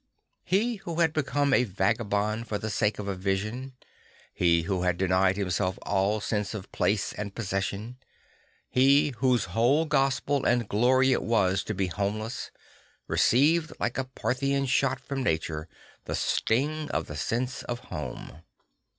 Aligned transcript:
He 0.43 0.77
who 0.77 0.99
had 0.99 1.13
become 1.13 1.53
a 1.53 1.63
vagabond 1.63 2.47
for 2.47 2.57
the 2.57 2.71
sake 2.71 2.97
of 2.97 3.07
a 3.07 3.13
vision, 3.13 3.73
he 4.33 4.63
who 4.63 4.81
had 4.81 4.97
denied 4.97 5.37
himself 5.37 5.77
all 5.83 6.19
sense 6.19 6.55
of 6.55 6.71
place 6.71 7.13
and 7.13 7.35
possession, 7.35 7.97
he 8.67 9.09
whose 9.17 9.45
whole 9.53 9.85
gospel 9.85 10.43
and 10.43 10.67
glory 10.67 11.11
it 11.11 11.21
was 11.21 11.63
to 11.65 11.75
be 11.75 11.85
homeless, 11.85 12.49
received 13.07 13.73
like 13.79 13.99
a 13.99 14.05
Parthian 14.05 14.65
shot 14.65 14.99
from 14.99 15.21
nature, 15.21 15.67
the 16.05 16.15
sting 16.15 16.89
of 16.89 17.05
the 17.05 17.15
sense 17.15 17.61
of 17.61 17.77
home. 17.93 18.41